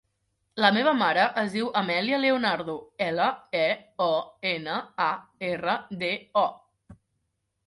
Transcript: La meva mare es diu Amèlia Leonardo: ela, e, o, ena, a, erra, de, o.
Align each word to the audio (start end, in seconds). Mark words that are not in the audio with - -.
La 0.63 0.69
meva 0.75 0.93
mare 1.01 1.25
es 1.41 1.51
diu 1.57 1.67
Amèlia 1.81 2.19
Leonardo: 2.23 2.75
ela, 3.09 3.27
e, 3.61 3.69
o, 4.07 4.11
ena, 4.53 4.79
a, 5.07 5.11
erra, 5.51 5.77
de, 6.05 6.11
o. 6.45 6.49